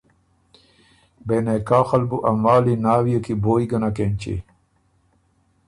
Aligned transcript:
بې 1.25 1.37
نکاحه 1.45 1.91
ال 1.97 2.03
بُو 2.09 2.17
ا 2.29 2.31
مالی 2.43 2.75
ناوئے 2.83 3.19
کی 3.25 3.33
بویٛ 3.43 3.65
ګۀ 3.69 3.77
نک 3.81 3.97
اېنچی 4.03 4.35